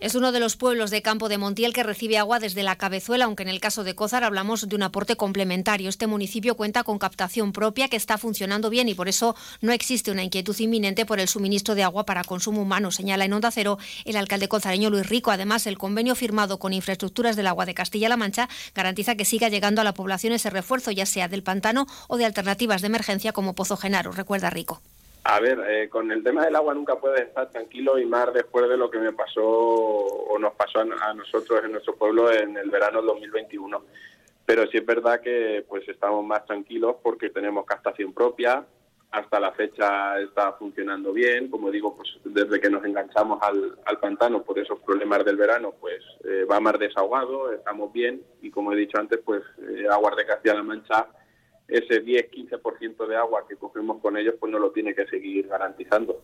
[0.00, 3.26] Es uno de los pueblos de Campo de Montiel que recibe agua desde la cabezuela,
[3.26, 5.90] aunque en el caso de Cózar hablamos de un aporte complementario.
[5.90, 10.10] Este municipio cuenta con captación propia que está funcionando bien y por eso no existe
[10.10, 13.76] una inquietud inminente por el suministro de agua para consumo humano, señala en Onda Cero
[14.06, 15.32] el alcalde cozareño Luis Rico.
[15.32, 19.82] Además, el convenio firmado con Infraestructuras del Agua de Castilla-La Mancha garantiza que siga llegando
[19.82, 23.54] a la población ese refuerzo, ya sea del pantano o de alternativas de emergencia como
[23.54, 24.80] Pozo Genaro, recuerda Rico.
[25.24, 28.68] A ver, eh, con el tema del agua nunca puedes estar tranquilo y más después
[28.68, 32.70] de lo que me pasó o nos pasó a, nosotros en nuestro pueblo en el
[32.70, 33.82] verano 2021.
[34.46, 38.64] Pero sí es verdad que pues estamos más tranquilos porque tenemos captación propia,
[39.10, 41.50] hasta la fecha está funcionando bien.
[41.50, 46.02] Como digo, pues desde que nos enganchamos al, pantano por esos problemas del verano, pues
[46.24, 50.24] eh, va más desahogado, estamos bien y como he dicho antes, pues eh, Aguas de
[50.24, 51.06] Castilla-La Mancha
[51.70, 56.22] ese 10-15% de agua que cogemos con ellos, pues no lo tiene que seguir garantizando.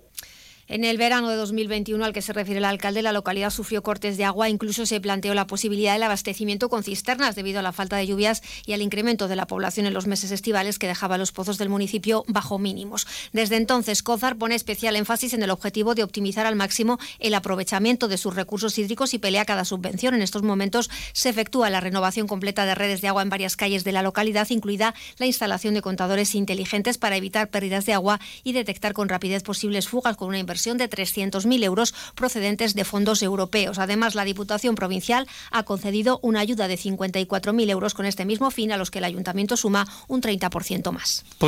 [0.68, 4.16] En el verano de 2021 al que se refiere el alcalde, la localidad sufrió cortes
[4.16, 4.48] de agua.
[4.48, 8.42] Incluso se planteó la posibilidad del abastecimiento con cisternas debido a la falta de lluvias
[8.66, 11.68] y al incremento de la población en los meses estivales que dejaba los pozos del
[11.68, 13.06] municipio bajo mínimos.
[13.32, 18.08] Desde entonces, COZAR pone especial énfasis en el objetivo de optimizar al máximo el aprovechamiento
[18.08, 20.14] de sus recursos hídricos y pelea cada subvención.
[20.14, 23.84] En estos momentos se efectúa la renovación completa de redes de agua en varias calles
[23.84, 28.52] de la localidad, incluida la instalación de contadores inteligentes para evitar pérdidas de agua y
[28.52, 33.78] detectar con rapidez posibles fugas con una inversión de 300.000 euros procedentes de fondos europeos.
[33.78, 38.72] Además, la Diputación Provincial ha concedido una ayuda de 54.000 euros con este mismo fin,
[38.72, 41.26] a los que el Ayuntamiento suma un 30% más.
[41.36, 41.44] Pues